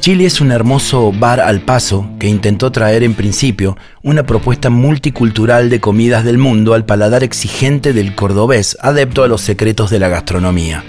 [0.00, 5.68] Chile es un hermoso bar al paso que intentó traer en principio una propuesta multicultural
[5.68, 10.08] de comidas del mundo al paladar exigente del cordobés, adepto a los secretos de la
[10.08, 10.82] gastronomía.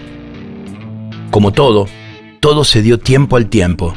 [1.29, 1.88] Como todo,
[2.39, 3.94] todo se dio tiempo al tiempo.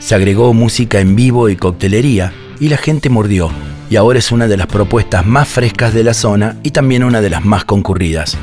[0.00, 3.50] Se agregó música en vivo y coctelería y la gente mordió,
[3.88, 7.22] y ahora es una de las propuestas más frescas de la zona y también una
[7.22, 8.36] de las más concurridas.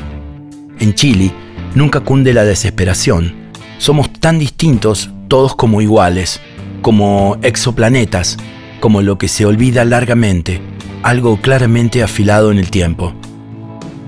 [0.80, 1.30] En Chile
[1.76, 3.32] nunca cunde la desesperación.
[3.78, 6.40] Somos tan distintos todos como iguales,
[6.82, 8.36] como exoplanetas,
[8.80, 10.60] como lo que se olvida largamente,
[11.02, 13.14] algo claramente afilado en el tiempo.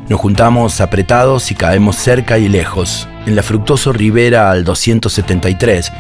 [0.09, 3.09] Nos juntamos apretados y caemos cerca y lejos.
[3.27, 5.93] En la fructoso ribera al 273,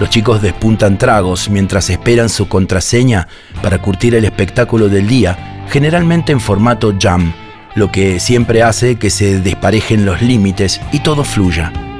[0.00, 3.28] los chicos despuntan tragos mientras esperan su contraseña
[3.62, 7.32] para curtir el espectáculo del día, generalmente en formato jam,
[7.76, 11.91] lo que siempre hace que se desparejen los límites y todo fluya.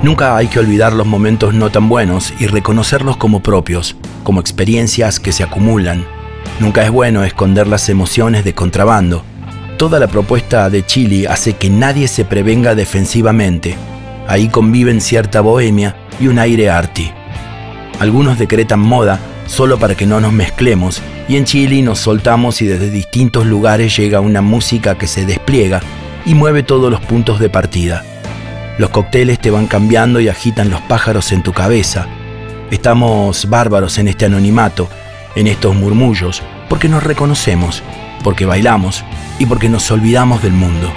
[0.00, 5.18] Nunca hay que olvidar los momentos no tan buenos y reconocerlos como propios, como experiencias
[5.18, 6.06] que se acumulan.
[6.60, 9.24] Nunca es bueno esconder las emociones de contrabando.
[9.76, 13.74] Toda la propuesta de Chile hace que nadie se prevenga defensivamente.
[14.28, 17.10] Ahí conviven cierta bohemia y un aire arty.
[17.98, 22.66] Algunos decretan moda solo para que no nos mezclemos y en Chile nos soltamos y
[22.66, 25.80] desde distintos lugares llega una música que se despliega
[26.24, 28.04] y mueve todos los puntos de partida.
[28.78, 32.06] Los cócteles te van cambiando y agitan los pájaros en tu cabeza.
[32.70, 34.88] Estamos bárbaros en este anonimato,
[35.34, 37.82] en estos murmullos, porque nos reconocemos,
[38.22, 39.04] porque bailamos
[39.40, 40.92] y porque nos olvidamos del mundo.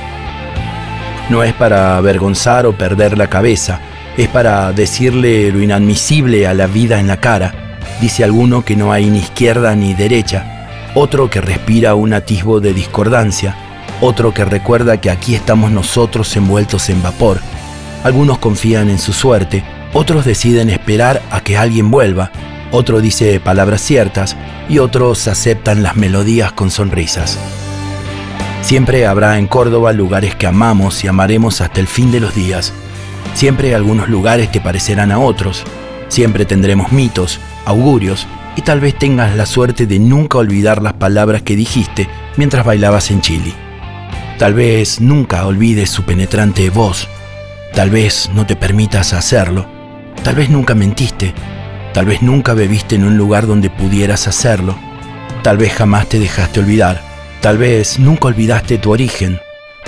[1.32, 3.80] No es para avergonzar o perder la cabeza,
[4.16, 7.80] es para decirle lo inadmisible a la vida en la cara.
[8.00, 12.76] Dice alguno que no hay ni izquierda ni derecha, otro que respira un atisbo de
[12.76, 13.56] discordancia,
[14.02, 17.40] otro que recuerda que aquí estamos nosotros envueltos en vapor,
[18.04, 19.64] algunos confían en su suerte,
[19.94, 22.32] otros deciden esperar a que alguien vuelva,
[22.72, 24.38] otro dice palabras ciertas
[24.70, 27.38] y otros aceptan las melodías con sonrisas.
[28.62, 32.74] Siempre habrá en Córdoba lugares que amamos y amaremos hasta el fin de los días.
[33.34, 35.64] Siempre algunos lugares te parecerán a otros.
[36.08, 41.42] Siempre tendremos mitos, augurios y tal vez tengas la suerte de nunca olvidar las palabras
[41.42, 42.08] que dijiste
[42.38, 43.54] mientras bailabas en Chile.
[44.38, 47.08] Tal vez nunca olvides su penetrante voz
[47.74, 49.66] Tal vez no te permitas hacerlo.
[50.24, 51.34] Tal vez nunca mentiste.
[51.94, 54.78] Tal vez nunca bebiste en un lugar donde pudieras hacerlo.
[55.42, 57.02] Tal vez jamás te dejaste olvidar.
[57.40, 59.40] Tal vez nunca olvidaste tu origen.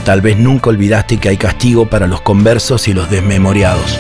[0.06, 4.00] Tal vez nunca olvidaste que hay castigo para los conversos y los desmemoriados.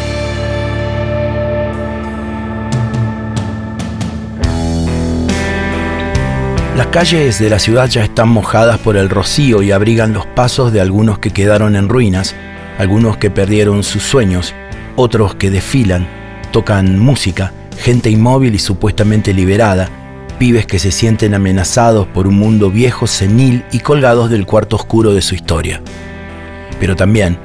[6.77, 10.71] Las calles de la ciudad ya están mojadas por el rocío y abrigan los pasos
[10.71, 12.33] de algunos que quedaron en ruinas
[12.77, 14.53] algunos que perdieron sus sueños,
[14.95, 16.07] otros que desfilan,
[16.51, 19.89] tocan música, gente inmóvil y supuestamente liberada,
[20.39, 25.13] pibes que se sienten amenazados por un mundo viejo, senil y colgados del cuarto oscuro
[25.13, 25.81] de su historia.
[26.79, 27.37] Pero también,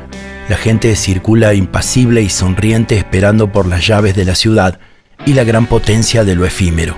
[0.49, 4.79] la gente circula impasible y sonriente esperando por las llaves de la ciudad
[5.27, 6.95] y la gran potencia de lo efímero.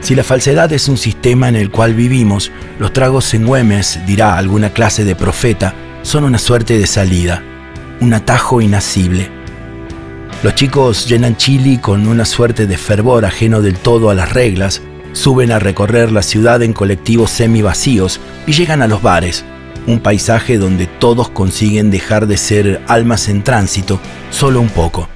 [0.00, 4.36] Si la falsedad es un sistema en el cual vivimos, los tragos en Güemes, dirá
[4.36, 7.42] alguna clase de profeta, son una suerte de salida,
[8.00, 9.30] un atajo inacible.
[10.42, 14.82] Los chicos llenan Chile con una suerte de fervor ajeno del todo a las reglas,
[15.12, 19.44] suben a recorrer la ciudad en colectivos semi vacíos y llegan a los bares,
[19.86, 23.98] un paisaje donde todos consiguen dejar de ser almas en tránsito
[24.30, 25.08] solo un poco.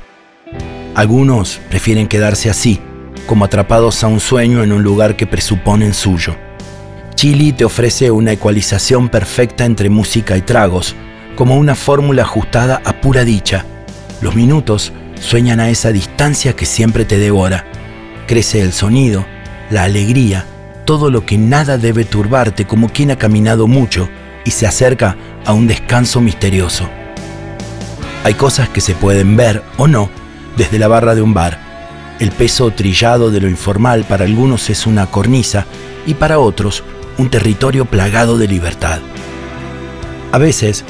[0.94, 2.81] Algunos prefieren quedarse así,
[3.26, 6.37] como atrapados a un sueño en un lugar que presuponen suyo.
[7.22, 10.97] Chili te ofrece una ecualización perfecta entre música y tragos,
[11.37, 13.65] como una fórmula ajustada a pura dicha.
[14.21, 17.65] Los minutos sueñan a esa distancia que siempre te devora.
[18.27, 19.25] Crece el sonido,
[19.71, 20.47] la alegría,
[20.84, 24.09] todo lo que nada debe turbarte como quien ha caminado mucho
[24.44, 26.89] y se acerca a un descanso misterioso.
[28.25, 30.10] Hay cosas que se pueden ver o no
[30.56, 31.56] desde la barra de un bar.
[32.19, 35.66] El peso trillado de lo informal para algunos es una cornisa
[36.04, 36.83] y para otros
[37.18, 39.00] un territorio plagado de libertad.
[40.32, 40.84] A veces,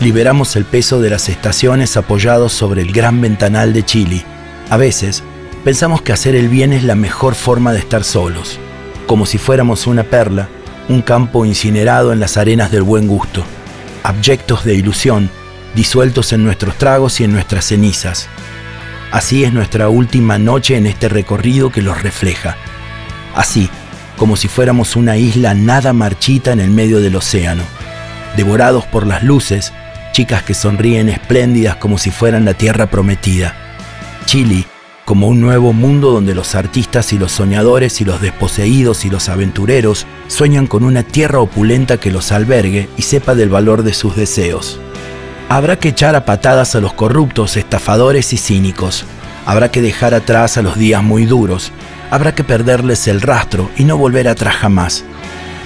[0.00, 4.24] liberamos el peso de las estaciones apoyados sobre el gran ventanal de Chile.
[4.70, 5.22] A veces,
[5.64, 8.58] pensamos que hacer el bien es la mejor forma de estar solos,
[9.06, 10.48] como si fuéramos una perla,
[10.88, 13.44] un campo incinerado en las arenas del buen gusto,
[14.02, 15.30] abyectos de ilusión,
[15.74, 18.28] disueltos en nuestros tragos y en nuestras cenizas.
[19.12, 22.56] Así es nuestra última noche en este recorrido que los refleja.
[23.34, 23.70] Así,
[24.16, 27.62] como si fuéramos una isla nada marchita en el medio del océano.
[28.36, 29.72] Devorados por las luces,
[30.12, 33.54] chicas que sonríen espléndidas como si fueran la tierra prometida.
[34.26, 34.66] Chile
[35.06, 39.28] como un nuevo mundo donde los artistas y los soñadores y los desposeídos y los
[39.28, 44.16] aventureros sueñan con una tierra opulenta que los albergue y sepa del valor de sus
[44.16, 44.80] deseos.
[45.48, 49.04] Habrá que echar a patadas a los corruptos, estafadores y cínicos.
[49.46, 51.70] Habrá que dejar atrás a los días muy duros.
[52.10, 55.04] Habrá que perderles el rastro y no volver atrás jamás.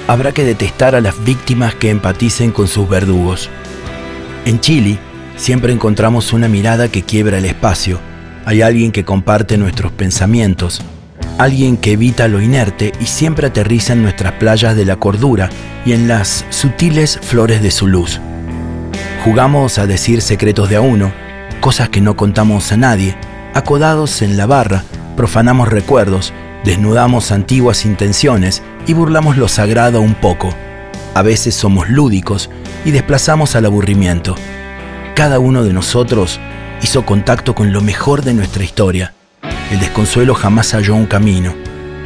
[0.08, 3.50] Habrá que detestar a las víctimas que empaticen con sus verdugos.
[4.44, 4.98] En Chile
[5.36, 8.00] siempre encontramos una mirada que quiebra el espacio
[8.50, 10.82] hay alguien que comparte nuestros pensamientos,
[11.38, 15.50] alguien que evita lo inerte y siempre aterriza en nuestras playas de la cordura
[15.84, 18.20] y en las sutiles flores de su luz.
[19.24, 21.12] Jugamos a decir secretos de a uno,
[21.60, 23.14] cosas que no contamos a nadie,
[23.54, 24.84] acodados en la barra,
[25.20, 26.32] profanamos recuerdos,
[26.64, 30.48] desnudamos antiguas intenciones y burlamos lo sagrado un poco.
[31.14, 32.48] A veces somos lúdicos
[32.86, 34.34] y desplazamos al aburrimiento.
[35.14, 36.40] Cada uno de nosotros
[36.80, 39.12] hizo contacto con lo mejor de nuestra historia.
[39.70, 41.52] El desconsuelo jamás halló un camino.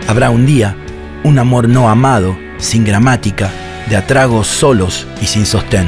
[0.09, 0.77] Habrá un día
[1.23, 3.49] un amor no amado, sin gramática,
[3.89, 5.87] de atragos solos y sin sostén.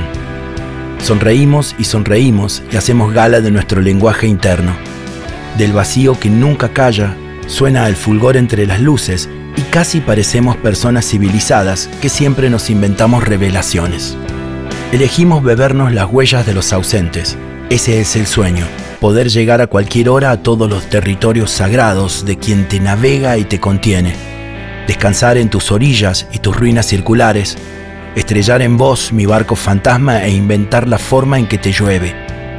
[1.02, 4.95] Sonreímos y sonreímos y hacemos gala de nuestro lenguaje interno.
[5.58, 7.16] Del vacío que nunca calla,
[7.46, 9.26] suena el fulgor entre las luces
[9.56, 14.18] y casi parecemos personas civilizadas que siempre nos inventamos revelaciones.
[14.92, 17.38] Elegimos bebernos las huellas de los ausentes,
[17.70, 18.66] ese es el sueño,
[19.00, 23.44] poder llegar a cualquier hora a todos los territorios sagrados de quien te navega y
[23.44, 24.14] te contiene.
[24.86, 27.56] Descansar en tus orillas y tus ruinas circulares,
[28.14, 32.14] estrellar en vos mi barco fantasma e inventar la forma en que te llueve.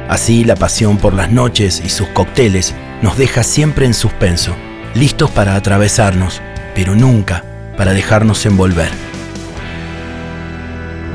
[0.08, 4.54] Así la pasión por las noches y sus cócteles nos deja siempre en suspenso,
[4.94, 6.40] listos para atravesarnos,
[6.74, 7.44] pero nunca
[7.76, 8.90] para dejarnos envolver.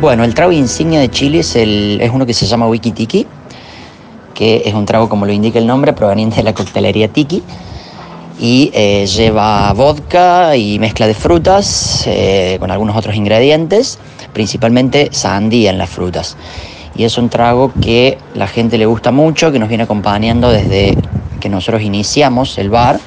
[0.02, 3.28] Bueno, el trago insignia de Chile es, es uno que se llama Wiki Tiki
[4.34, 7.44] que es un trago, como lo indica el nombre, proveniente de la coctelería Tiki.
[8.40, 14.00] Y eh, lleva vodka y mezcla de frutas eh, con algunos otros ingredientes,
[14.34, 16.36] principalmente sandía en las frutas.
[16.96, 20.98] Y es un trago que la gente le gusta mucho, que nos viene acompañando desde
[21.44, 23.02] que nosotros iniciamos el bar.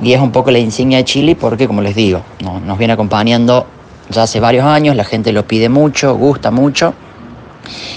[0.00, 2.22] Y es un poco la insignia de Chile porque, como les digo,
[2.64, 3.66] nos viene acompañando
[4.08, 6.94] ya hace varios años, la gente lo pide mucho, gusta mucho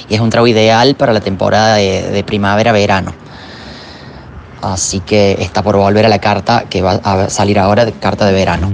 [0.10, 3.13] y es un trago ideal para la temporada de, primavera-verano.
[4.63, 8.33] Así que está por volver a la carta que va a salir ahora, carta de
[8.33, 8.71] verano.